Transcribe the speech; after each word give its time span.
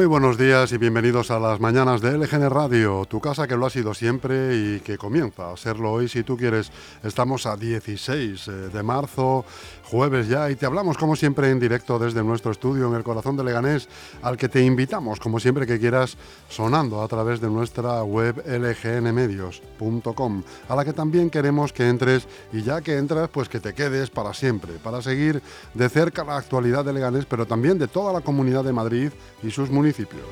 Muy 0.00 0.06
buenos 0.06 0.38
días 0.38 0.72
y 0.72 0.78
bienvenidos 0.78 1.30
a 1.30 1.38
las 1.38 1.60
mañanas 1.60 2.00
de 2.00 2.16
LGN 2.16 2.48
Radio, 2.48 3.04
tu 3.04 3.20
casa 3.20 3.46
que 3.46 3.54
lo 3.54 3.66
ha 3.66 3.70
sido 3.70 3.92
siempre 3.92 4.56
y 4.56 4.80
que 4.80 4.96
comienza 4.96 5.52
a 5.52 5.58
serlo 5.58 5.92
hoy 5.92 6.08
si 6.08 6.22
tú 6.22 6.38
quieres. 6.38 6.72
Estamos 7.02 7.44
a 7.44 7.54
16 7.54 8.48
eh, 8.48 8.50
de 8.50 8.82
marzo, 8.82 9.44
jueves 9.90 10.28
ya, 10.28 10.50
y 10.50 10.56
te 10.56 10.66
hablamos 10.66 10.96
como 10.96 11.16
siempre 11.16 11.50
en 11.50 11.58
directo 11.58 11.98
desde 11.98 12.22
nuestro 12.22 12.52
estudio 12.52 12.88
en 12.88 12.94
el 12.94 13.02
corazón 13.02 13.36
de 13.36 13.44
Leganés, 13.44 13.88
al 14.22 14.36
que 14.36 14.48
te 14.48 14.62
invitamos 14.64 15.18
como 15.18 15.40
siempre 15.40 15.66
que 15.66 15.78
quieras 15.78 16.16
sonando 16.48 17.02
a 17.02 17.08
través 17.08 17.40
de 17.40 17.50
nuestra 17.50 18.02
web 18.04 18.42
lgnmedios.com, 18.46 20.42
a 20.68 20.76
la 20.76 20.84
que 20.84 20.92
también 20.92 21.28
queremos 21.28 21.72
que 21.72 21.88
entres 21.88 22.28
y 22.52 22.62
ya 22.62 22.80
que 22.80 22.96
entras 22.96 23.28
pues 23.28 23.48
que 23.48 23.60
te 23.60 23.74
quedes 23.74 24.10
para 24.10 24.32
siempre, 24.32 24.74
para 24.74 25.02
seguir 25.02 25.42
de 25.74 25.88
cerca 25.88 26.24
la 26.24 26.36
actualidad 26.36 26.84
de 26.84 26.92
Leganés, 26.92 27.26
pero 27.26 27.46
también 27.46 27.78
de 27.78 27.88
toda 27.88 28.12
la 28.12 28.20
comunidad 28.20 28.64
de 28.64 28.72
Madrid 28.72 29.10
y 29.42 29.50
sus 29.50 29.70
municipios 29.70 30.24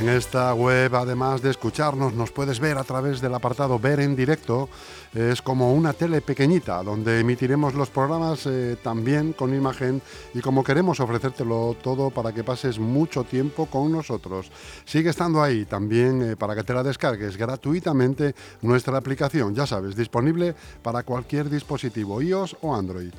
en 0.00 0.08
esta 0.08 0.54
web, 0.54 0.94
además 0.94 1.42
de 1.42 1.50
escucharnos, 1.50 2.14
nos 2.14 2.30
puedes 2.30 2.58
ver 2.58 2.78
a 2.78 2.84
través 2.84 3.20
del 3.20 3.34
apartado 3.34 3.78
Ver 3.78 4.00
en 4.00 4.16
directo. 4.16 4.70
Es 5.14 5.42
como 5.42 5.74
una 5.74 5.92
tele 5.92 6.22
pequeñita 6.22 6.82
donde 6.82 7.20
emitiremos 7.20 7.74
los 7.74 7.90
programas 7.90 8.46
eh, 8.46 8.78
también 8.82 9.34
con 9.34 9.54
imagen 9.54 10.00
y 10.32 10.40
como 10.40 10.64
queremos 10.64 11.00
ofrecértelo 11.00 11.76
todo 11.82 12.08
para 12.10 12.32
que 12.32 12.44
pases 12.44 12.78
mucho 12.78 13.24
tiempo 13.24 13.66
con 13.66 13.92
nosotros. 13.92 14.50
Sigue 14.86 15.10
estando 15.10 15.42
ahí 15.42 15.66
también 15.66 16.22
eh, 16.22 16.36
para 16.36 16.54
que 16.54 16.64
te 16.64 16.72
la 16.72 16.82
descargues 16.82 17.36
gratuitamente 17.36 18.34
nuestra 18.62 18.96
aplicación, 18.96 19.54
ya 19.54 19.66
sabes, 19.66 19.94
disponible 19.94 20.54
para 20.82 21.02
cualquier 21.02 21.50
dispositivo 21.50 22.22
iOS 22.22 22.56
o 22.62 22.74
Android. 22.74 23.12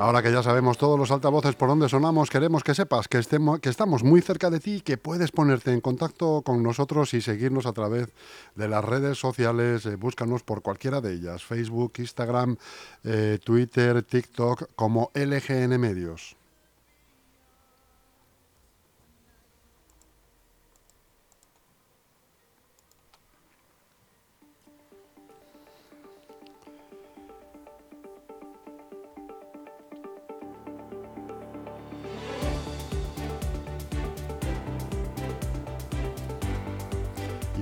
Ahora 0.00 0.22
que 0.22 0.32
ya 0.32 0.42
sabemos 0.42 0.78
todos 0.78 0.98
los 0.98 1.10
altavoces 1.10 1.54
por 1.56 1.68
donde 1.68 1.86
sonamos, 1.86 2.30
queremos 2.30 2.64
que 2.64 2.74
sepas 2.74 3.06
que, 3.06 3.18
estemos, 3.18 3.60
que 3.60 3.68
estamos 3.68 4.02
muy 4.02 4.22
cerca 4.22 4.48
de 4.48 4.58
ti 4.58 4.76
y 4.76 4.80
que 4.80 4.96
puedes 4.96 5.30
ponerte 5.30 5.74
en 5.74 5.82
contacto 5.82 6.40
con 6.40 6.62
nosotros 6.62 7.12
y 7.12 7.20
seguirnos 7.20 7.66
a 7.66 7.74
través 7.74 8.08
de 8.54 8.66
las 8.66 8.82
redes 8.82 9.18
sociales. 9.18 9.84
Eh, 9.84 9.96
búscanos 9.96 10.42
por 10.42 10.62
cualquiera 10.62 11.02
de 11.02 11.12
ellas, 11.12 11.44
Facebook, 11.44 11.92
Instagram, 11.98 12.56
eh, 13.04 13.38
Twitter, 13.44 14.02
TikTok, 14.02 14.70
como 14.74 15.10
LGN 15.12 15.78
Medios. 15.78 16.39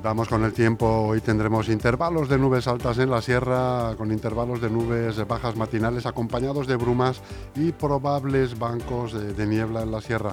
Con 0.09 0.43
el 0.43 0.55
tiempo. 0.55 0.87
Hoy 0.87 1.21
tendremos 1.21 1.69
intervalos 1.69 2.31
de 2.31 2.39
nubes 2.39 2.67
altas 2.67 2.97
en 2.99 3.11
la 3.11 3.21
sierra, 3.21 3.95
con 3.99 4.11
intervalos 4.11 4.59
de 4.59 4.71
nubes 4.71 5.27
bajas 5.29 5.55
matinales 5.55 6.07
acompañados 6.07 6.67
de 6.67 6.77
brumas 6.77 7.21
y 7.55 7.73
probables 7.73 8.59
bancos 8.59 9.13
de, 9.13 9.47
niebla 9.47 9.83
en 9.83 9.93
la 9.93 10.01
sierra. 10.01 10.33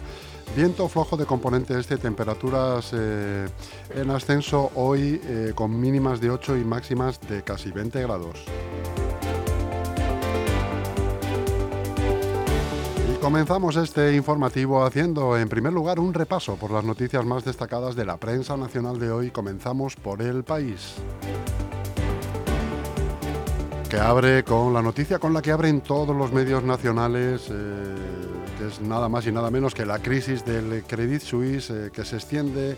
Viento 0.56 0.88
flojo 0.88 1.18
de 1.18 1.26
componente 1.26 1.78
este, 1.78 1.98
temperaturas 1.98 2.92
eh, 2.94 3.48
en 3.94 4.12
ascenso 4.12 4.72
hoy 4.76 5.20
eh, 5.26 5.52
con 5.54 5.78
mínimas 5.78 6.22
de 6.22 6.32
8 6.32 6.56
y 6.56 6.64
máximas 6.64 7.20
de 7.28 7.44
casi 7.44 7.72
20 7.72 8.02
grados. 8.02 8.46
Comenzamos 13.26 13.76
este 13.76 14.16
informativo 14.16 14.86
haciendo 14.86 15.36
en 15.36 15.50
primer 15.50 15.74
lugar 15.74 16.00
un 16.00 16.14
repaso 16.14 16.58
por 16.58 16.70
las 16.70 16.84
noticias 16.84 17.26
más 17.26 17.44
destacadas 17.44 17.96
de 17.96 18.06
la 18.06 18.18
prensa 18.18 18.56
nacional 18.56 19.00
de 19.00 19.10
hoy. 19.10 19.32
Comenzamos 19.32 19.96
por 19.96 20.22
el 20.22 20.44
país. 20.44 20.94
Que 23.90 23.98
abre 23.98 24.44
con 24.44 24.76
la 24.76 24.84
noticia 24.84 25.18
con 25.18 25.34
la 25.34 25.42
que 25.42 25.52
abren 25.52 25.82
todos 25.82 26.16
los 26.16 26.32
medios 26.32 26.64
nacionales, 26.64 27.48
eh, 27.50 27.96
que 28.60 28.68
es 28.68 28.80
nada 28.82 29.10
más 29.10 29.26
y 29.26 29.32
nada 29.32 29.50
menos 29.50 29.74
que 29.74 29.88
la 29.88 29.98
crisis 29.98 30.46
del 30.46 30.84
Credit 30.84 31.22
Suisse 31.24 31.72
eh, 31.72 31.90
que 31.92 32.06
se 32.06 32.18
extiende 32.18 32.78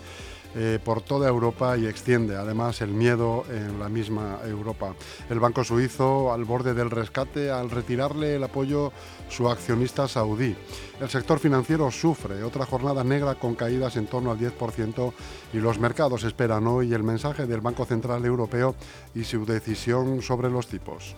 eh, 0.56 0.80
por 0.84 1.02
toda 1.02 1.28
Europa 1.28 1.78
y 1.78 1.86
extiende 1.86 2.36
además 2.36 2.82
el 2.82 2.90
miedo 2.90 3.44
en 3.50 3.80
la 3.80 3.90
misma 3.90 4.40
Europa. 4.46 4.94
El 5.30 5.40
Banco 5.40 5.64
Suizo 5.64 6.34
al 6.34 6.46
borde 6.46 6.74
del 6.74 6.90
rescate 6.90 7.52
al 7.52 7.70
retirarle 7.70 8.36
el 8.36 8.44
apoyo 8.44 8.92
su 9.30 9.50
accionista 9.50 10.08
saudí. 10.08 10.56
El 11.00 11.10
sector 11.10 11.40
financiero 11.40 11.92
sufre 11.92 12.44
otra 12.44 12.66
jornada 12.66 13.04
negra 13.04 13.36
con 13.36 13.56
caídas 13.56 13.98
en 13.98 14.08
torno 14.08 14.32
al 14.32 14.40
10% 14.40 15.14
y 15.54 15.58
los 15.58 15.80
mercados 15.80 16.24
esperan 16.24 16.68
hoy 16.68 16.94
el 16.94 17.04
mensaje 17.04 17.46
del 17.46 17.62
Banco 17.62 17.86
Central 17.86 18.26
Europeo 18.26 18.76
y 19.14 19.24
su 19.24 19.46
decisión 19.46 20.22
sobre 20.22 20.50
los 20.50 20.68
tipos. 20.68 21.16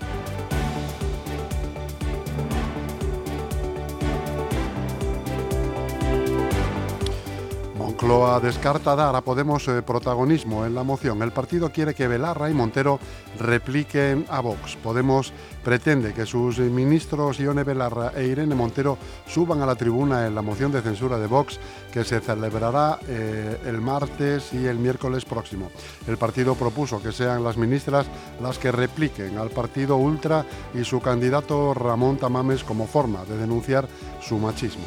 Moncloa 8.00 8.40
descarta 8.40 8.96
dar 8.96 9.14
a 9.14 9.20
Podemos 9.20 9.68
eh, 9.68 9.82
protagonismo 9.82 10.66
en 10.66 10.74
la 10.74 10.84
moción. 10.84 11.22
El 11.22 11.34
partido 11.34 11.70
quiere 11.70 11.94
que 11.94 12.08
Belarra 12.08 12.50
y 12.50 12.54
Montero 12.54 12.98
repliquen 13.38 14.26
a 14.30 14.40
Vox. 14.40 14.78
Podemos 14.78 15.34
pretende 15.66 16.14
que 16.14 16.26
sus 16.26 16.60
ministros 16.60 17.40
Ione 17.40 17.66
Belarra 17.66 18.14
e 18.16 18.24
Irene 18.24 18.56
Montero 18.56 18.98
suban 19.28 19.62
a 19.62 19.66
la 19.66 19.76
tribuna 19.76 20.26
en 20.26 20.34
la 20.34 20.42
moción 20.42 20.72
de 20.72 20.82
censura 20.82 21.20
de 21.20 21.28
Vox 21.28 21.60
que 21.92 22.06
se 22.06 22.22
celebrará 22.22 23.00
eh, 23.06 23.60
el 23.66 23.82
martes 23.82 24.54
y 24.54 24.66
el 24.66 24.80
miércoles 24.80 25.26
próximo. 25.26 25.70
El 26.08 26.16
partido 26.16 26.56
propuso 26.56 27.04
que 27.04 27.12
sean 27.12 27.44
las 27.44 27.58
ministras 27.58 28.08
las 28.42 28.58
que 28.60 28.72
repliquen 28.72 29.38
al 29.38 29.50
partido 29.50 29.98
ultra 29.98 30.46
y 30.74 30.86
su 30.86 31.02
candidato 31.02 31.74
Ramón 31.74 32.16
Tamames 32.16 32.64
como 32.64 32.88
forma 32.88 33.26
de 33.26 33.36
denunciar 33.36 33.90
su 34.22 34.38
machismo. 34.38 34.86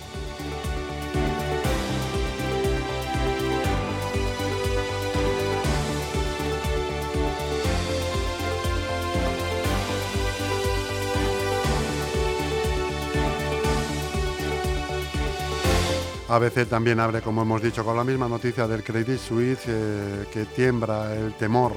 ABC 16.32 16.66
también 16.66 16.98
abre, 16.98 17.20
como 17.20 17.42
hemos 17.42 17.60
dicho, 17.60 17.84
con 17.84 17.94
la 17.94 18.04
misma 18.04 18.26
noticia 18.26 18.66
del 18.66 18.82
Credit 18.82 19.18
Suisse 19.18 19.64
eh, 19.66 20.26
que 20.32 20.46
tiembra 20.46 21.14
el 21.14 21.34
temor 21.34 21.72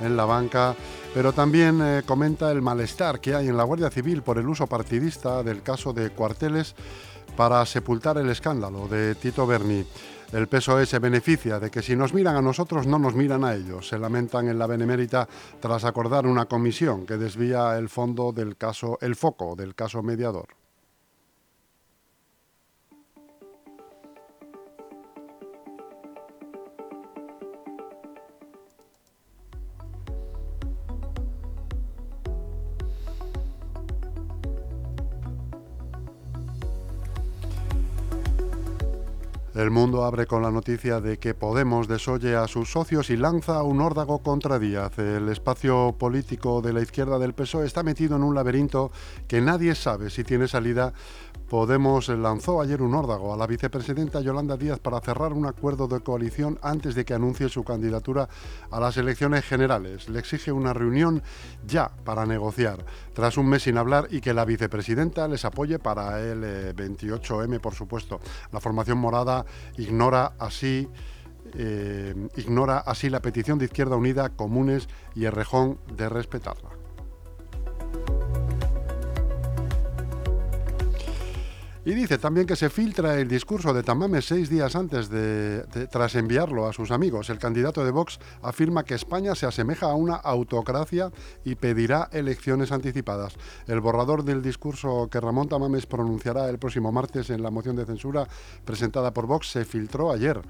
en 0.00 0.14
la 0.14 0.26
banca, 0.26 0.76
pero 1.14 1.32
también 1.32 1.80
eh, 1.80 2.02
comenta 2.04 2.52
el 2.52 2.60
malestar 2.60 3.20
que 3.20 3.34
hay 3.34 3.48
en 3.48 3.56
la 3.56 3.64
Guardia 3.64 3.88
Civil 3.88 4.20
por 4.20 4.36
el 4.36 4.46
uso 4.46 4.66
partidista 4.66 5.42
del 5.42 5.62
caso 5.62 5.94
de 5.94 6.10
cuarteles 6.10 6.74
para 7.38 7.64
sepultar 7.64 8.18
el 8.18 8.28
escándalo 8.28 8.86
de 8.86 9.14
Tito 9.14 9.46
Berni. 9.46 9.86
El 10.30 10.46
PSOE 10.46 10.84
se 10.84 10.98
beneficia 10.98 11.58
de 11.58 11.70
que 11.70 11.80
si 11.80 11.96
nos 11.96 12.12
miran 12.12 12.36
a 12.36 12.42
nosotros 12.42 12.86
no 12.86 12.98
nos 12.98 13.14
miran 13.14 13.44
a 13.44 13.54
ellos. 13.54 13.88
Se 13.88 13.98
lamentan 13.98 14.46
en 14.48 14.58
la 14.58 14.66
Benemérita 14.66 15.26
tras 15.58 15.84
acordar 15.84 16.26
una 16.26 16.44
comisión 16.44 17.06
que 17.06 17.16
desvía 17.16 17.78
el 17.78 17.88
fondo 17.88 18.32
del 18.32 18.58
caso, 18.58 18.98
el 19.00 19.16
foco 19.16 19.56
del 19.56 19.74
caso 19.74 20.02
mediador. 20.02 20.65
El 39.56 39.70
mundo 39.70 40.04
abre 40.04 40.26
con 40.26 40.42
la 40.42 40.50
noticia 40.50 41.00
de 41.00 41.18
que 41.18 41.32
Podemos 41.32 41.88
desoye 41.88 42.36
a 42.36 42.46
sus 42.46 42.70
socios 42.70 43.08
y 43.08 43.16
lanza 43.16 43.62
un 43.62 43.80
órdago 43.80 44.18
contra 44.18 44.58
Díaz. 44.58 44.98
El 44.98 45.30
espacio 45.30 45.94
político 45.98 46.60
de 46.60 46.74
la 46.74 46.82
izquierda 46.82 47.18
del 47.18 47.32
PSOE 47.32 47.64
está 47.64 47.82
metido 47.82 48.16
en 48.16 48.22
un 48.22 48.34
laberinto 48.34 48.92
que 49.26 49.40
nadie 49.40 49.74
sabe 49.74 50.10
si 50.10 50.24
tiene 50.24 50.46
salida 50.46 50.92
Podemos 51.48 52.08
lanzó 52.08 52.60
ayer 52.60 52.82
un 52.82 52.92
órdago 52.92 53.32
a 53.32 53.36
la 53.36 53.46
vicepresidenta 53.46 54.20
Yolanda 54.20 54.56
Díaz 54.56 54.80
para 54.80 55.00
cerrar 55.00 55.32
un 55.32 55.46
acuerdo 55.46 55.86
de 55.86 56.00
coalición 56.00 56.58
antes 56.60 56.96
de 56.96 57.04
que 57.04 57.14
anuncie 57.14 57.48
su 57.48 57.62
candidatura 57.62 58.28
a 58.68 58.80
las 58.80 58.96
elecciones 58.96 59.44
generales. 59.44 60.08
Le 60.08 60.18
exige 60.18 60.50
una 60.50 60.72
reunión 60.72 61.22
ya 61.64 61.88
para 62.04 62.26
negociar, 62.26 62.84
tras 63.12 63.36
un 63.36 63.48
mes 63.48 63.62
sin 63.62 63.78
hablar 63.78 64.08
y 64.10 64.20
que 64.20 64.34
la 64.34 64.44
vicepresidenta 64.44 65.28
les 65.28 65.44
apoye 65.44 65.78
para 65.78 66.20
el 66.20 66.74
28M, 66.74 67.54
eh, 67.54 67.60
por 67.60 67.74
supuesto. 67.74 68.18
La 68.50 68.58
formación 68.58 68.98
morada 68.98 69.45
ignora 69.76 70.32
así. 70.38 70.88
Eh, 71.54 72.14
ignora 72.36 72.78
así 72.78 73.08
la 73.08 73.20
petición 73.20 73.58
de 73.58 73.66
Izquierda 73.66 73.96
Unida, 73.96 74.30
Comunes 74.30 74.88
y 75.14 75.24
Errejón 75.24 75.78
de 75.96 76.08
respetarla. 76.08 76.70
Y 81.86 81.94
dice 81.94 82.18
también 82.18 82.48
que 82.48 82.56
se 82.56 82.68
filtra 82.68 83.16
el 83.20 83.28
discurso 83.28 83.72
de 83.72 83.84
Tamames 83.84 84.24
seis 84.24 84.50
días 84.50 84.74
antes 84.74 85.08
de, 85.08 85.62
tras 85.88 86.16
enviarlo 86.16 86.66
a 86.66 86.72
sus 86.72 86.90
amigos. 86.90 87.30
El 87.30 87.38
candidato 87.38 87.84
de 87.84 87.92
Vox 87.92 88.18
afirma 88.42 88.82
que 88.82 88.94
España 88.94 89.36
se 89.36 89.46
asemeja 89.46 89.86
a 89.86 89.94
una 89.94 90.16
autocracia 90.16 91.12
y 91.44 91.54
pedirá 91.54 92.08
elecciones 92.10 92.72
anticipadas. 92.72 93.36
El 93.68 93.80
borrador 93.80 94.24
del 94.24 94.42
discurso 94.42 95.08
que 95.08 95.20
Ramón 95.20 95.48
Tamames 95.48 95.86
pronunciará 95.86 96.50
el 96.50 96.58
próximo 96.58 96.90
martes 96.90 97.30
en 97.30 97.40
la 97.40 97.52
moción 97.52 97.76
de 97.76 97.86
censura 97.86 98.26
presentada 98.64 99.14
por 99.14 99.28
Vox 99.28 99.52
se 99.52 99.64
filtró 99.64 100.10
ayer 100.10 100.42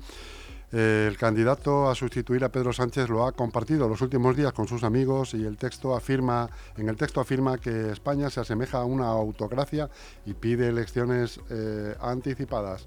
el 0.76 1.17
candidato 1.17 1.88
a 1.88 1.94
sustituir 1.94 2.44
a 2.44 2.50
Pedro 2.50 2.70
Sánchez 2.70 3.08
lo 3.08 3.26
ha 3.26 3.32
compartido 3.32 3.88
los 3.88 4.02
últimos 4.02 4.37
días 4.37 4.52
con 4.52 4.69
sus 4.69 4.84
amigos 4.84 5.32
y 5.32 5.43
el 5.43 5.56
texto 5.56 5.96
afirma, 5.96 6.50
en 6.76 6.90
el 6.90 6.96
texto 6.96 7.19
afirma 7.19 7.56
que 7.56 7.93
España 7.93 8.28
se 8.28 8.40
asemeja 8.40 8.78
a 8.78 8.84
una 8.84 9.06
autocracia 9.06 9.88
y 10.26 10.34
pide 10.34 10.69
elecciones 10.69 11.40
eh, 11.49 11.94
anticipadas. 11.99 12.87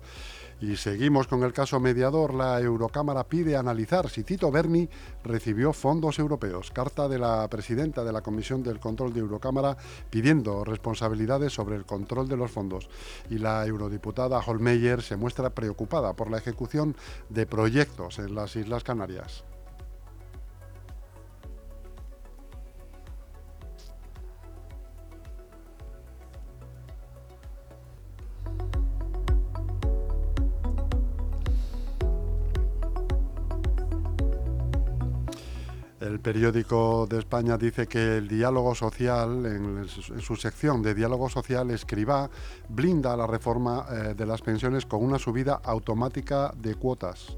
Y 0.62 0.76
seguimos 0.76 1.28
con 1.28 1.44
el 1.44 1.54
caso 1.54 1.80
mediador. 1.80 2.34
La 2.34 2.60
Eurocámara 2.60 3.24
pide 3.24 3.56
analizar 3.56 4.10
si 4.10 4.24
Tito 4.24 4.52
Berni 4.52 4.90
recibió 5.24 5.72
fondos 5.72 6.20
europeos. 6.20 6.72
Carta 6.72 7.08
de 7.08 7.18
la 7.18 7.48
presidenta 7.48 8.04
de 8.04 8.12
la 8.12 8.22
Comisión 8.22 8.62
del 8.62 8.80
Control 8.80 9.14
de 9.14 9.22
Eurocámara 9.22 9.78
pidiendo 10.10 10.66
responsabilidades 10.66 11.54
sobre 11.54 11.78
el 11.78 11.86
control 11.86 12.28
de 12.28 12.38
los 12.38 12.52
fondos. 12.52 12.90
Y 13.30 13.38
la 13.38 13.66
eurodiputada 13.66 14.40
Holmeyer 14.40 15.02
se 15.02 15.16
muestra 15.16 15.50
preocupada 15.52 16.14
por 16.14 16.30
la 16.30 16.40
ejecución 16.40 16.96
de 17.30 17.46
proyectos 17.46 18.20
en 18.20 18.36
las 18.36 18.56
Islas 18.58 18.84
Canarias. 18.84 19.46
El 36.00 36.22
periódico 36.22 37.08
de 37.08 37.20
España 37.20 37.58
dice 37.58 37.88
que 37.88 38.18
el 38.18 38.30
diálogo 38.30 38.74
social, 38.74 39.46
en, 39.46 39.86
su 39.88 40.36
sección 40.38 40.82
de 40.82 40.94
diálogo 40.94 41.30
social, 41.30 41.72
escriba 41.72 42.30
blinda 42.70 43.18
la 43.18 43.28
reforma 43.28 43.86
eh, 43.92 44.14
de 44.16 44.26
las 44.26 44.42
pensiones 44.42 44.86
con 44.86 45.04
una 45.04 45.20
subida 45.20 45.60
automática 45.62 46.54
de 46.56 46.76
cuotas. 46.76 47.38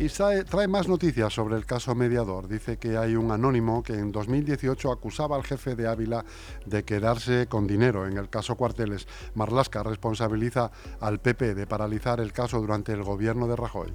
Y 0.00 0.08
trae, 0.08 0.66
más 0.66 0.88
noticias 0.88 1.30
sobre 1.34 1.56
el 1.56 1.66
caso 1.66 1.94
mediador. 1.94 2.48
Dice 2.48 2.78
que 2.78 2.96
hay 2.96 3.16
un 3.16 3.30
anónimo 3.30 3.82
que 3.82 3.92
en 3.92 4.12
2018 4.12 4.90
acusaba 4.90 5.36
al 5.36 5.44
jefe 5.44 5.76
de 5.76 5.86
Ávila 5.86 6.24
de 6.64 6.84
quedarse 6.84 7.48
con 7.48 7.66
dinero 7.66 8.06
en 8.06 8.16
el 8.16 8.30
caso 8.30 8.56
Cuarteles. 8.56 9.06
Marlasca 9.34 9.82
responsabiliza 9.82 10.70
al 11.00 11.18
PP 11.18 11.54
de 11.54 11.66
paralizar 11.66 12.18
el 12.18 12.32
caso 12.32 12.62
durante 12.62 12.92
el 12.92 13.02
gobierno 13.02 13.46
de 13.46 13.56
Rajoy. 13.56 13.92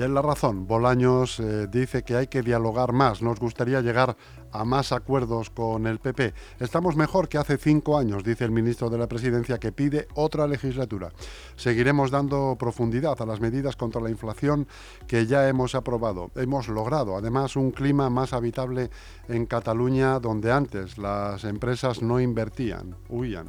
Y 0.00 0.02
en 0.02 0.14
la 0.14 0.22
razón, 0.22 0.66
Bolaños 0.66 1.40
eh, 1.40 1.66
dice 1.66 2.02
que 2.02 2.16
hay 2.16 2.26
que 2.26 2.40
dialogar 2.40 2.94
más. 2.94 3.20
Nos 3.20 3.38
gustaría 3.38 3.82
llegar 3.82 4.16
a 4.50 4.64
más 4.64 4.92
acuerdos 4.92 5.50
con 5.50 5.86
el 5.86 5.98
PP. 5.98 6.32
Estamos 6.58 6.96
mejor 6.96 7.28
que 7.28 7.36
hace 7.36 7.58
cinco 7.58 7.98
años, 7.98 8.24
dice 8.24 8.46
el 8.46 8.50
ministro 8.50 8.88
de 8.88 8.96
la 8.96 9.08
Presidencia, 9.08 9.58
que 9.58 9.72
pide 9.72 10.08
otra 10.14 10.46
legislatura. 10.46 11.12
Seguiremos 11.54 12.10
dando 12.10 12.56
profundidad 12.58 13.20
a 13.20 13.26
las 13.26 13.40
medidas 13.40 13.76
contra 13.76 14.00
la 14.00 14.08
inflación 14.08 14.66
que 15.06 15.26
ya 15.26 15.46
hemos 15.50 15.74
aprobado. 15.74 16.30
Hemos 16.34 16.68
logrado, 16.68 17.18
además, 17.18 17.54
un 17.54 17.70
clima 17.70 18.08
más 18.08 18.32
habitable 18.32 18.88
en 19.28 19.44
Cataluña, 19.44 20.18
donde 20.18 20.50
antes 20.50 20.96
las 20.96 21.44
empresas 21.44 22.00
no 22.00 22.20
invertían, 22.20 22.96
huían. 23.10 23.48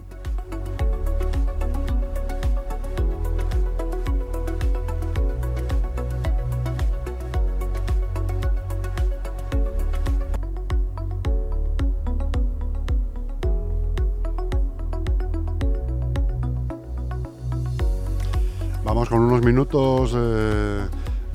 Unos 19.22 19.44
minutos 19.44 20.14
eh, 20.16 20.86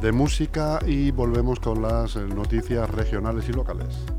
de 0.01 0.13
música 0.13 0.79
y 0.87 1.11
volvemos 1.11 1.61
con 1.61 1.83
las 1.83 2.17
eh, 2.17 2.21
noticias 2.21 2.89
regionales 2.91 3.49
y 3.49 3.53
locales. 3.53 4.16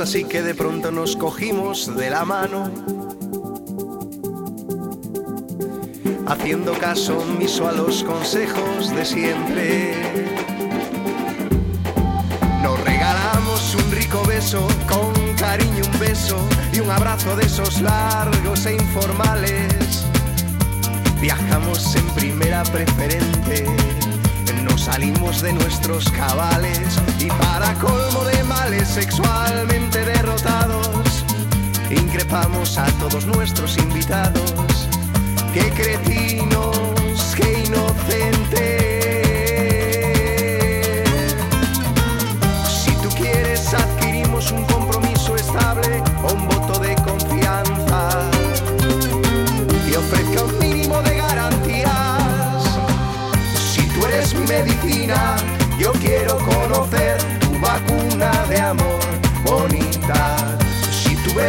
Así 0.00 0.24
que 0.24 0.40
de 0.40 0.54
pronto 0.54 0.90
nos 0.90 1.14
cogimos 1.14 1.94
de 1.94 2.08
la 2.08 2.24
mano. 2.24 2.70
Haciendo 6.26 6.72
caso 6.72 7.18
omiso 7.18 7.68
a 7.68 7.72
los 7.72 8.04
consejos 8.04 8.88
de 8.88 9.04
siempre. 9.04 9.94
Nos 12.62 12.82
regalamos 12.84 13.74
un 13.74 13.90
rico 13.92 14.22
beso, 14.26 14.66
con 14.88 15.12
cariño 15.36 15.82
un 15.92 16.00
beso 16.00 16.38
y 16.72 16.80
un 16.80 16.90
abrazo 16.90 17.36
de 17.36 17.44
esos 17.44 17.82
largos 17.82 18.64
e 18.64 18.76
informales. 18.76 20.06
Viajamos 21.20 21.94
en 21.96 22.06
primera 22.14 22.62
preferente 22.62 23.66
salimos 24.78 25.42
de 25.42 25.52
nuestros 25.52 26.08
cabales 26.10 26.98
y 27.18 27.26
para 27.26 27.74
colmo 27.74 28.24
de 28.24 28.42
males 28.44 28.88
sexualmente 28.88 30.04
derrotados, 30.04 31.24
increpamos 31.90 32.78
a 32.78 32.86
todos 32.98 33.26
nuestros 33.26 33.76
invitados. 33.78 34.88
Qué 35.52 35.70
cretinos, 35.70 37.34
qué 37.36 37.64
inocentes. 37.66 38.77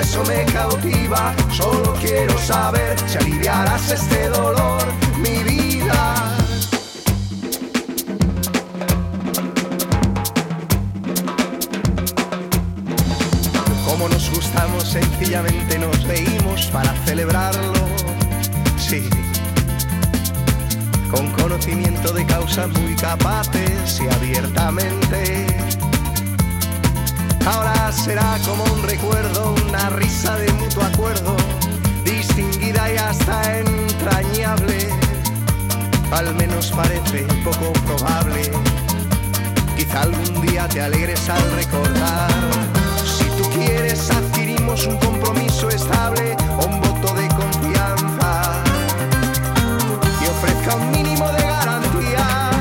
Beso 0.10 0.24
me 0.24 0.44
cautiva, 0.46 1.36
solo 1.52 1.94
quiero 2.02 2.36
saber 2.40 2.98
si 3.06 3.20
aliviarás 3.20 3.92
este 3.92 4.28
dolor, 4.30 4.82
mi 5.20 5.44
vida. 5.44 6.16
Como 13.86 14.10
nos 14.10 14.32
gustamos, 14.32 14.84
sencillamente 14.84 15.78
nos 15.78 16.04
reímos 16.06 16.66
para 16.74 16.92
celebrarlo. 17.06 17.74
Sí 18.78 19.08
con 21.12 21.32
conocimiento 21.34 22.14
de 22.14 22.26
causa 22.26 22.66
muy 22.68 22.96
capaces 22.96 24.00
y 24.00 24.08
abiertamente. 24.16 25.46
Ahora 27.46 27.92
será 27.92 28.38
como 28.46 28.64
un 28.66 28.84
recuerdo, 28.84 29.56
una 29.68 29.90
risa 29.90 30.36
de 30.38 30.52
mutuo 30.54 30.84
acuerdo, 30.84 31.36
distinguida 32.04 32.94
y 32.94 32.98
hasta 32.98 33.60
entrañable. 33.60 34.90
Al 36.12 36.36
menos 36.36 36.72
parece 36.72 37.24
poco 37.44 37.74
probable. 37.86 38.52
Quizá 39.76 40.02
algún 40.02 40.42
día 40.42 40.68
te 40.68 40.82
alegres 40.82 41.30
al 41.30 41.52
recordar. 41.52 42.30
Si 43.06 43.26
tú 43.38 43.50
quieres, 43.52 44.10
adquirimos 44.12 44.86
un 44.86 44.98
compromiso 44.98 45.70
estable 45.70 46.36
un 46.66 46.82
voto 46.82 47.14
de 47.14 47.28
confianza 47.30 48.64
que 50.20 50.28
ofrezca 50.30 50.76
un 50.76 50.92
mínimo 50.92 51.28
de 51.32 51.42
garantías. 51.42 52.56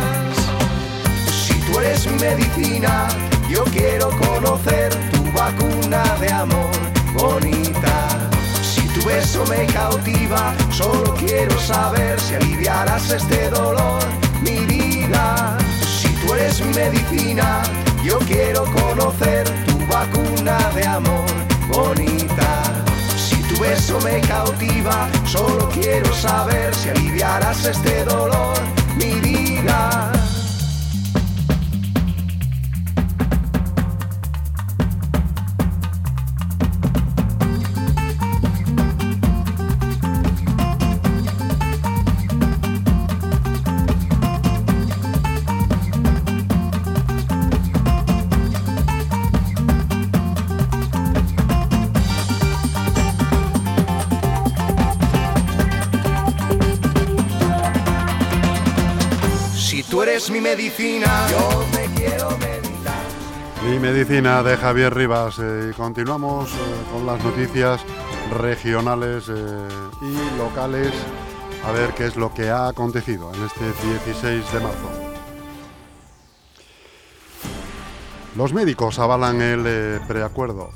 Si 1.30 1.54
tú 1.60 1.78
eres 1.80 2.06
medicina, 2.20 3.08
yo 3.48 3.64
quiero 3.64 4.10
conocer 4.10 4.94
tu 5.10 5.24
vacuna 5.32 6.02
de 6.20 6.30
amor 6.30 6.70
bonita. 7.14 8.30
Si 8.62 8.82
tu 8.88 9.02
beso 9.06 9.42
me 9.46 9.64
cautiva, 9.66 10.54
solo 10.70 11.14
quiero 11.14 11.58
saber 11.58 12.20
si 12.20 12.34
aliviarás 12.34 13.10
este 13.10 13.48
dolor, 13.48 14.02
mi 14.42 14.58
vida. 14.66 15.56
Si 15.98 16.08
tú 16.08 16.34
eres 16.34 16.60
mi 16.60 16.74
medicina, 16.74 17.62
yo 18.04 18.18
quiero 18.18 18.64
conocer 18.64 19.48
tu 19.64 19.78
vacuna 19.86 20.58
de 20.74 20.86
amor 20.86 21.30
bonita. 21.68 22.62
Si 23.16 23.36
tu 23.48 23.58
beso 23.60 23.98
me 24.00 24.20
cautiva, 24.20 25.08
solo 25.24 25.70
quiero 25.70 26.12
saber 26.12 26.74
si 26.74 26.90
aliviarás 26.90 27.64
este 27.64 28.04
dolor, 28.04 28.58
mi 28.98 29.14
vida. 29.20 30.17
Mi 60.30 60.40
medicina. 60.40 61.28
Yo 61.30 61.64
me 61.72 61.86
quiero 61.94 62.30
meditar. 62.38 63.04
Mi 63.64 63.78
medicina 63.78 64.42
de 64.42 64.56
Javier 64.56 64.92
Rivas. 64.92 65.38
Eh, 65.38 65.72
continuamos 65.76 66.50
eh, 66.50 66.56
con 66.92 67.06
las 67.06 67.22
noticias 67.22 67.80
regionales 68.32 69.28
eh, 69.28 69.68
y 70.02 70.36
locales. 70.36 70.92
A 71.64 71.70
ver 71.70 71.90
qué 71.94 72.06
es 72.06 72.16
lo 72.16 72.34
que 72.34 72.50
ha 72.50 72.66
acontecido 72.66 73.32
en 73.32 73.44
este 73.44 73.64
16 74.04 74.52
de 74.52 74.60
marzo. 74.60 74.90
Los 78.36 78.52
médicos 78.52 78.98
avalan 78.98 79.40
el 79.40 80.00
preacuerdo 80.08 80.70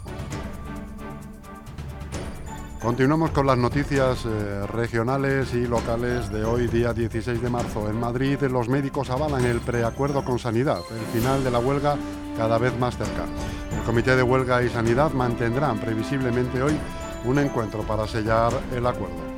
Continuamos 2.82 3.30
con 3.30 3.46
las 3.46 3.56
noticias 3.56 4.26
eh, 4.26 4.66
regionales 4.66 5.54
y 5.54 5.68
locales 5.68 6.32
de 6.32 6.42
hoy, 6.42 6.66
día 6.66 6.92
16 6.92 7.40
de 7.40 7.48
marzo. 7.48 7.88
En 7.88 7.94
Madrid, 7.94 8.42
los 8.50 8.68
médicos 8.68 9.08
avalan 9.08 9.44
el 9.44 9.60
preacuerdo 9.60 10.24
con 10.24 10.40
Sanidad, 10.40 10.80
el 10.90 11.20
final 11.20 11.44
de 11.44 11.52
la 11.52 11.60
huelga 11.60 11.96
cada 12.36 12.58
vez 12.58 12.76
más 12.80 12.98
cerca. 12.98 13.24
El 13.72 13.84
Comité 13.84 14.16
de 14.16 14.24
Huelga 14.24 14.64
y 14.64 14.68
Sanidad 14.68 15.12
mantendrán 15.12 15.78
previsiblemente 15.78 16.60
hoy 16.60 16.76
un 17.24 17.38
encuentro 17.38 17.82
para 17.82 18.08
sellar 18.08 18.52
el 18.74 18.84
acuerdo. 18.84 19.31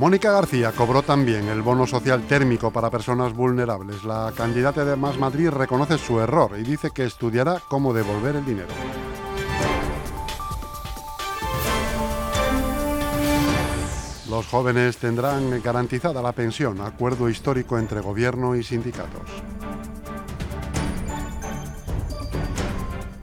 Mónica 0.00 0.32
García 0.32 0.72
cobró 0.72 1.02
también 1.02 1.48
el 1.48 1.60
bono 1.60 1.86
social 1.86 2.22
térmico 2.22 2.70
para 2.70 2.88
personas 2.88 3.34
vulnerables. 3.34 4.02
La 4.02 4.32
candidata 4.34 4.82
de 4.82 4.96
Más 4.96 5.18
Madrid 5.18 5.50
reconoce 5.50 5.98
su 5.98 6.18
error 6.20 6.52
y 6.58 6.62
dice 6.62 6.90
que 6.90 7.04
estudiará 7.04 7.60
cómo 7.68 7.92
devolver 7.92 8.36
el 8.36 8.46
dinero. 8.46 8.68
Los 14.30 14.46
jóvenes 14.46 14.96
tendrán 14.96 15.60
garantizada 15.62 16.22
la 16.22 16.32
pensión, 16.32 16.80
acuerdo 16.80 17.28
histórico 17.28 17.78
entre 17.78 18.00
gobierno 18.00 18.56
y 18.56 18.62
sindicatos. 18.62 19.59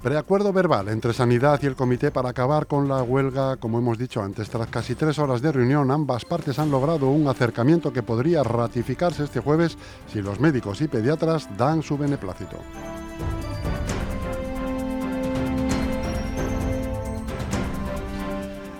Preacuerdo 0.01 0.53
verbal 0.53 0.89
entre 0.89 1.11
Sanidad 1.11 1.59
y 1.61 1.65
el 1.65 1.75
Comité 1.75 2.11
para 2.11 2.29
acabar 2.29 2.67
con 2.67 2.87
la 2.87 3.01
huelga, 3.01 3.57
como 3.57 3.79
hemos 3.79 3.97
dicho 3.97 4.21
antes. 4.21 4.49
Tras 4.49 4.67
casi 4.67 4.95
tres 4.95 5.17
horas 5.19 5.41
de 5.41 5.51
reunión, 5.51 5.89
ambas 5.89 6.23
partes 6.23 6.59
han 6.59 6.69
logrado 6.69 7.09
un 7.09 7.27
acercamiento 7.27 7.91
que 7.91 8.03
podría 8.03 8.43
ratificarse 8.43 9.23
este 9.23 9.39
jueves 9.39 9.77
si 10.11 10.21
los 10.21 10.39
médicos 10.39 10.81
y 10.81 10.87
pediatras 10.87 11.49
dan 11.57 11.81
su 11.81 11.97
beneplácito. 11.97 12.57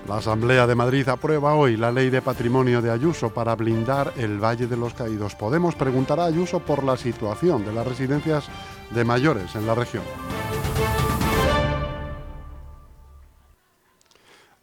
La 0.07 0.17
Asamblea 0.17 0.65
de 0.65 0.75
Madrid 0.75 1.09
aprueba 1.09 1.55
hoy 1.55 1.75
la 1.75 1.91
ley 1.91 2.09
de 2.09 2.21
patrimonio 2.21 2.81
de 2.81 2.91
Ayuso 2.91 3.33
para 3.33 3.55
blindar 3.55 4.13
el 4.15 4.41
Valle 4.41 4.67
de 4.67 4.77
los 4.77 4.93
Caídos. 4.93 5.35
Podemos 5.35 5.75
preguntar 5.75 6.21
a 6.21 6.25
Ayuso 6.25 6.59
por 6.59 6.83
la 6.83 6.95
situación 6.95 7.65
de 7.65 7.73
las 7.73 7.85
residencias 7.85 8.45
de 8.91 9.03
mayores 9.03 9.53
en 9.55 9.67
la 9.67 9.75
región. 9.75 10.03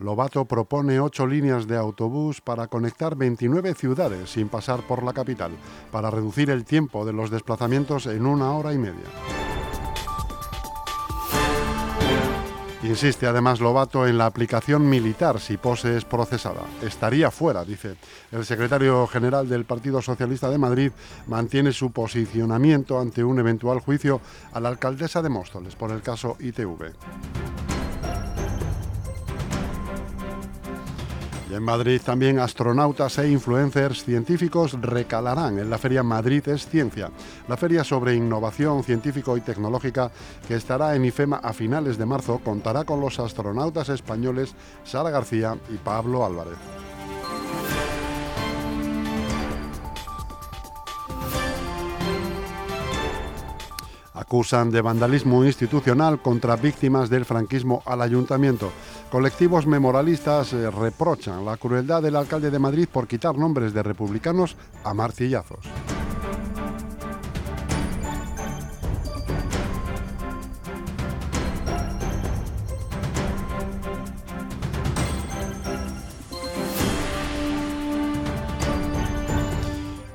Lobato 0.04 0.44
propone 0.44 1.00
ocho 1.00 1.26
líneas 1.26 1.66
de 1.66 1.78
autobús 1.78 2.42
para 2.42 2.66
conectar 2.66 3.16
29 3.16 3.72
ciudades 3.72 4.28
sin 4.28 4.50
pasar 4.50 4.86
por 4.86 5.02
la 5.02 5.14
capital, 5.14 5.52
para 5.90 6.10
reducir 6.10 6.50
el 6.50 6.66
tiempo 6.66 7.06
de 7.06 7.14
los 7.14 7.30
desplazamientos 7.30 8.06
en 8.06 8.26
una 8.26 8.52
hora 8.52 8.74
y 8.74 8.78
media. 8.78 9.08
Insiste 12.82 13.26
además 13.26 13.60
Lobato 13.60 14.06
en 14.06 14.18
la 14.18 14.26
aplicación 14.26 14.86
militar 14.90 15.40
si 15.40 15.56
Pose 15.56 15.96
es 15.96 16.04
procesada. 16.04 16.60
Estaría 16.82 17.30
fuera, 17.30 17.64
dice. 17.64 17.96
El 18.30 18.44
secretario 18.44 19.06
general 19.06 19.48
del 19.48 19.64
Partido 19.64 20.02
Socialista 20.02 20.50
de 20.50 20.58
Madrid 20.58 20.92
mantiene 21.26 21.72
su 21.72 21.92
posicionamiento 21.92 23.00
ante 23.00 23.24
un 23.24 23.38
eventual 23.38 23.80
juicio 23.80 24.20
a 24.52 24.60
la 24.60 24.68
alcaldesa 24.68 25.22
de 25.22 25.30
Móstoles 25.30 25.76
por 25.76 25.92
el 25.92 26.02
caso 26.02 26.36
ITV. 26.38 26.92
En 31.54 31.62
Madrid 31.62 32.00
también 32.04 32.38
astronautas 32.38 33.18
e 33.18 33.28
influencers 33.28 34.04
científicos 34.04 34.76
recalarán 34.80 35.58
en 35.58 35.70
la 35.70 35.78
Feria 35.78 36.02
Madrid 36.02 36.46
es 36.48 36.66
Ciencia, 36.66 37.10
la 37.48 37.56
feria 37.56 37.84
sobre 37.84 38.14
innovación 38.14 38.82
científico 38.82 39.36
y 39.36 39.40
tecnológica 39.40 40.10
que 40.46 40.56
estará 40.56 40.96
en 40.96 41.04
IFEMA 41.04 41.36
a 41.36 41.52
finales 41.52 41.98
de 41.98 42.06
marzo, 42.06 42.40
contará 42.44 42.84
con 42.84 43.00
los 43.00 43.18
astronautas 43.18 43.88
españoles 43.88 44.54
Sara 44.84 45.10
García 45.10 45.56
y 45.72 45.76
Pablo 45.76 46.24
Álvarez. 46.24 46.58
Acusan 54.34 54.72
de 54.72 54.80
vandalismo 54.80 55.44
institucional 55.44 56.20
contra 56.20 56.56
víctimas 56.56 57.08
del 57.08 57.24
franquismo 57.24 57.84
al 57.86 58.02
ayuntamiento. 58.02 58.72
Colectivos 59.08 59.64
memorialistas 59.64 60.52
eh, 60.52 60.72
reprochan 60.72 61.44
la 61.44 61.56
crueldad 61.56 62.02
del 62.02 62.16
alcalde 62.16 62.50
de 62.50 62.58
Madrid 62.58 62.88
por 62.92 63.06
quitar 63.06 63.38
nombres 63.38 63.72
de 63.72 63.84
republicanos 63.84 64.56
a 64.82 64.92
martillazos. 64.92 65.60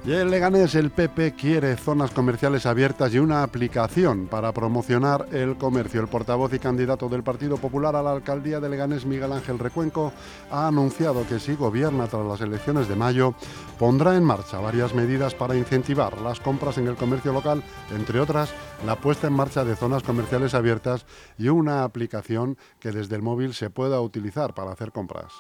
Y 0.10 0.14
en 0.16 0.32
Leganés 0.32 0.74
el 0.74 0.90
PP 0.90 1.34
quiere 1.34 1.78
zonas 1.78 2.10
comerciales 2.10 2.66
abiertas 2.66 3.14
y 3.14 3.20
una 3.20 3.44
aplicación 3.44 4.26
para 4.26 4.52
promocionar 4.52 5.28
el 5.32 5.56
comercio. 5.56 6.02
El 6.02 6.08
portavoz 6.08 6.52
y 6.52 6.58
candidato 6.58 7.08
del 7.10 7.22
Partido 7.22 7.58
Popular 7.58 7.96
a 7.96 8.02
la 8.02 8.14
alcaldía 8.14 8.60
de 8.60 8.70
Leganés, 8.70 9.06
Miguel 9.06 9.32
Ángel 9.34 9.60
Recuenco, 9.60 10.12
ha 10.50 10.66
anunciado 10.66 11.28
que 11.28 11.40
si 11.40 11.54
gobierna 11.54 12.08
tras 12.08 12.26
las 12.26 12.42
elecciones 12.42 12.88
de 12.88 12.96
mayo, 12.96 13.36
pondrá 13.78 14.16
en 14.16 14.24
marcha 14.24 14.58
varias 14.58 14.96
medidas 14.96 15.36
para 15.36 15.56
incentivar 15.56 16.20
las 16.22 16.40
compras 16.40 16.80
en 16.80 16.88
el 16.88 16.96
comercio 16.96 17.32
local, 17.32 17.62
entre 17.96 18.20
otras 18.20 18.52
la 18.88 18.96
puesta 18.96 19.28
en 19.28 19.34
marcha 19.34 19.64
de 19.64 19.76
zonas 19.76 20.02
comerciales 20.02 20.56
abiertas 20.56 21.06
y 21.38 21.50
una 21.50 21.84
aplicación 21.84 22.58
que 22.80 22.92
desde 22.92 23.16
el 23.16 23.22
móvil 23.22 23.54
se 23.54 23.70
pueda 23.70 24.02
utilizar 24.02 24.56
para 24.56 24.72
hacer 24.72 24.92
compras. 24.92 25.34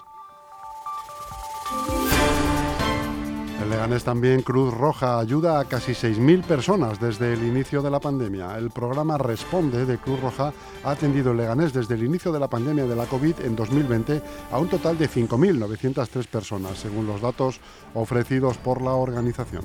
Leganés 3.69 4.03
también 4.03 4.41
Cruz 4.41 4.73
Roja 4.73 5.19
ayuda 5.19 5.59
a 5.59 5.65
casi 5.65 5.91
6.000 5.91 6.43
personas 6.43 6.99
desde 6.99 7.33
el 7.33 7.43
inicio 7.43 7.83
de 7.83 7.91
la 7.91 7.99
pandemia. 7.99 8.57
El 8.57 8.71
programa 8.71 9.17
Responde 9.19 9.85
de 9.85 9.99
Cruz 9.99 10.19
Roja 10.19 10.51
ha 10.83 10.91
atendido 10.91 11.31
en 11.31 11.38
Leganés 11.38 11.71
desde 11.71 11.93
el 11.93 12.03
inicio 12.03 12.31
de 12.31 12.39
la 12.39 12.49
pandemia 12.49 12.85
de 12.85 12.95
la 12.95 13.05
COVID 13.05 13.41
en 13.41 13.55
2020 13.55 14.21
a 14.51 14.57
un 14.57 14.69
total 14.69 14.97
de 14.97 15.07
5.903 15.07 16.27
personas, 16.27 16.79
según 16.79 17.05
los 17.05 17.21
datos 17.21 17.59
ofrecidos 17.93 18.57
por 18.57 18.81
la 18.81 18.93
organización. 18.93 19.63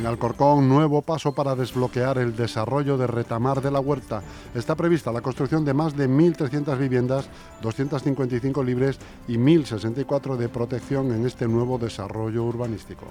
En 0.00 0.06
Alcorcón, 0.06 0.66
nuevo 0.66 1.02
paso 1.02 1.34
para 1.34 1.54
desbloquear 1.54 2.16
el 2.16 2.34
desarrollo 2.34 2.96
de 2.96 3.06
Retamar 3.06 3.60
de 3.60 3.70
la 3.70 3.80
Huerta. 3.80 4.22
Está 4.54 4.74
prevista 4.74 5.12
la 5.12 5.20
construcción 5.20 5.62
de 5.62 5.74
más 5.74 5.94
de 5.94 6.08
1.300 6.08 6.78
viviendas, 6.78 7.28
255 7.60 8.62
libres 8.62 8.98
y 9.28 9.36
1.064 9.36 10.38
de 10.38 10.48
protección 10.48 11.12
en 11.12 11.26
este 11.26 11.46
nuevo 11.46 11.76
desarrollo 11.76 12.44
urbanístico. 12.44 13.04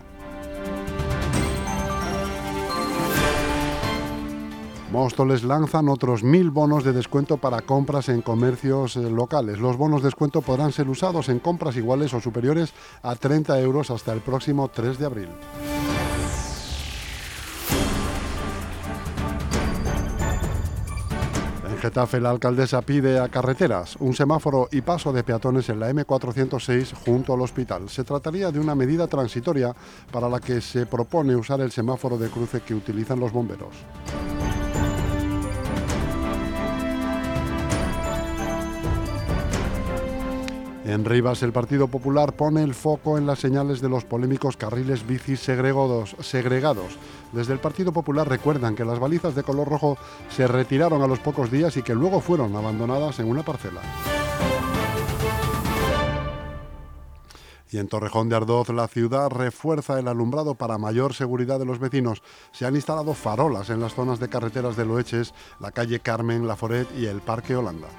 Móstoles 4.92 5.44
lanzan 5.44 5.90
otros 5.90 6.24
mil 6.24 6.50
bonos 6.50 6.84
de 6.84 6.94
descuento 6.94 7.38
para 7.38 7.62
compras 7.62 8.10
en 8.10 8.24
comercios 8.24 8.96
eh, 8.96 9.02
locales. 9.12 9.60
Los 9.60 9.78
bonos 9.78 10.02
de 10.02 10.08
descuento 10.08 10.42
podrán 10.42 10.72
ser 10.72 10.90
usados 10.90 11.30
en 11.30 11.38
compras 11.38 11.78
iguales 11.78 12.16
o 12.16 12.20
superiores 12.20 12.74
a 13.04 13.16
30 13.16 13.60
euros 13.60 13.92
hasta 13.92 14.12
el 14.12 14.22
próximo 14.22 14.70
3 14.70 14.98
de 14.98 15.06
abril. 15.06 15.30
Getafe, 21.80 22.20
la 22.20 22.32
alcaldesa 22.32 22.82
pide 22.82 23.20
a 23.20 23.30
carreteras 23.30 23.96
un 24.02 24.14
semáforo 24.14 24.68
y 24.70 24.82
paso 24.82 25.14
de 25.14 25.24
peatones 25.24 25.70
en 25.70 25.80
la 25.80 25.90
M406 25.90 26.94
junto 27.06 27.34
al 27.34 27.42
hospital. 27.42 27.88
Se 27.90 28.04
trataría 28.04 28.52
de 28.52 28.60
una 28.60 28.76
medida 28.76 29.08
transitoria 29.08 29.74
para 30.12 30.28
la 30.28 30.42
que 30.42 30.60
se 30.60 30.86
propone 30.86 31.38
usar 31.38 31.62
el 31.62 31.72
semáforo 31.72 32.18
de 32.18 32.30
cruce 32.30 32.62
que 32.62 32.76
utilizan 32.76 33.20
los 33.20 33.32
bomberos. 33.32 33.74
En 40.86 41.04
Rivas, 41.04 41.44
el 41.44 41.52
Partido 41.52 41.88
Popular 41.88 42.34
pone 42.34 42.64
el 42.64 42.74
foco 42.74 43.18
en 43.18 43.26
las 43.26 43.40
señales 43.40 43.82
de 43.82 43.90
los 43.90 44.06
polémicos 44.06 44.56
carriles 44.56 45.06
bici 45.06 45.36
segregados. 45.36 46.16
Desde 47.34 47.54
el 47.54 47.60
Partido 47.60 47.92
Popular 47.92 48.28
recuerdan 48.28 48.76
que 48.76 48.86
las 48.86 48.98
balizas 48.98 49.36
de 49.36 49.44
color 49.44 49.68
rojo 49.68 49.98
se 50.30 50.48
retiraron 50.48 51.02
a 51.02 51.08
los 51.08 51.20
pocos 51.20 51.52
días 51.52 51.76
y 51.78 51.84
que 51.84 51.94
luego 51.94 52.22
fueron 52.22 52.56
abandonadas 52.56 53.20
en 53.20 53.28
una 53.30 53.44
parcela. 53.44 53.82
Y 57.72 57.78
en 57.78 57.88
Torrejón 57.88 58.30
de 58.30 58.36
Ardoz, 58.36 58.70
la 58.70 58.88
ciudad 58.88 59.30
refuerza 59.30 60.00
el 60.00 60.08
alumbrado 60.08 60.56
para 60.56 60.80
mayor 60.80 61.14
seguridad 61.14 61.60
de 61.60 61.66
los 61.66 61.78
vecinos. 61.78 62.24
Se 62.52 62.66
han 62.66 62.76
instalado 62.76 63.14
farolas 63.14 63.70
en 63.70 63.80
las 63.80 63.94
zonas 63.94 64.20
de 64.20 64.30
carreteras 64.30 64.76
de 64.76 64.86
Loeches, 64.86 65.36
la 65.60 65.72
calle 65.72 66.00
Carmen, 66.00 66.48
La 66.48 66.56
Foret 66.56 66.88
y 66.98 67.06
el 67.06 67.22
Parque 67.22 67.56
Holanda. 67.56 67.90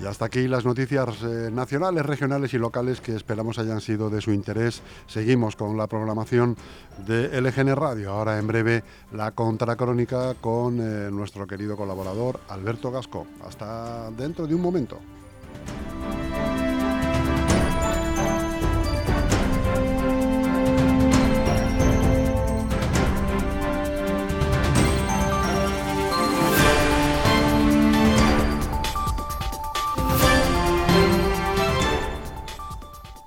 Y 0.00 0.06
hasta 0.06 0.24
aquí 0.24 0.48
las 0.48 0.64
noticias 0.64 1.22
eh, 1.22 1.50
nacionales, 1.52 2.06
regionales 2.06 2.54
y 2.54 2.58
locales 2.58 3.02
que 3.02 3.14
esperamos 3.14 3.58
hayan 3.58 3.82
sido 3.82 4.08
de 4.08 4.22
su 4.22 4.32
interés. 4.32 4.80
Seguimos 5.06 5.56
con 5.56 5.76
la 5.76 5.86
programación 5.88 6.56
de 7.06 7.38
LGN 7.38 7.76
Radio. 7.76 8.12
Ahora 8.12 8.38
en 8.38 8.46
breve 8.46 8.82
la 9.12 9.32
contracrónica 9.32 10.34
con 10.40 10.80
eh, 10.80 11.10
nuestro 11.10 11.46
querido 11.46 11.76
colaborador 11.76 12.40
Alberto 12.48 12.90
Gasco. 12.90 13.26
Hasta 13.46 14.10
dentro 14.12 14.46
de 14.46 14.54
un 14.54 14.62
momento. 14.62 14.98